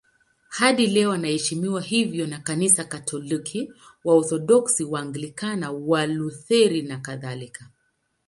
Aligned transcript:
Hadi 0.49 0.87
leo 0.87 1.11
anaheshimiwa 1.11 1.81
hivyo 1.81 2.27
na 2.27 2.39
Kanisa 2.39 2.83
Katoliki, 2.83 3.73
Waorthodoksi, 4.05 4.83
Waanglikana, 4.83 5.71
Walutheri 5.71 6.81
nakadhalika. 6.81 7.69